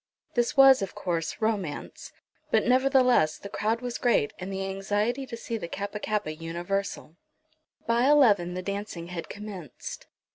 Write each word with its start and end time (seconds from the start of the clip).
This 0.33 0.57
was, 0.57 0.81
of 0.81 0.95
course, 0.95 1.39
romance; 1.41 2.11
but, 2.49 2.65
nevertheless, 2.65 3.37
the 3.37 3.49
crowd 3.49 3.81
was 3.81 3.99
great, 3.99 4.33
and 4.39 4.51
the 4.51 4.65
anxiety 4.65 5.27
to 5.27 5.37
see 5.37 5.57
the 5.59 5.67
Kappa 5.67 5.99
kappa 5.99 6.33
universal. 6.33 7.17
By 7.85 8.09
eleven 8.09 8.55
the 8.55 8.63
dancing 8.63 9.09
had 9.09 9.29
commenced. 9.29 10.07